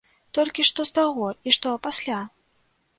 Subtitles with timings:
[0.37, 2.21] Толькі што з таго і што пасля?